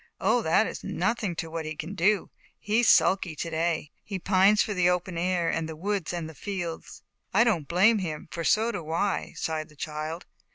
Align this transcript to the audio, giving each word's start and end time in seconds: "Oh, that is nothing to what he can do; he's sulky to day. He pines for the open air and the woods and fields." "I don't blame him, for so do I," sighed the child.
"Oh, 0.19 0.41
that 0.41 0.65
is 0.65 0.83
nothing 0.83 1.35
to 1.35 1.51
what 1.51 1.63
he 1.63 1.75
can 1.75 1.93
do; 1.93 2.31
he's 2.59 2.89
sulky 2.89 3.35
to 3.35 3.49
day. 3.51 3.91
He 4.03 4.17
pines 4.17 4.63
for 4.63 4.73
the 4.73 4.89
open 4.89 5.15
air 5.15 5.47
and 5.51 5.69
the 5.69 5.75
woods 5.75 6.11
and 6.11 6.35
fields." 6.35 7.03
"I 7.35 7.43
don't 7.43 7.67
blame 7.67 7.99
him, 7.99 8.27
for 8.31 8.43
so 8.43 8.71
do 8.71 8.89
I," 8.91 9.33
sighed 9.37 9.69
the 9.69 9.75
child. 9.75 10.25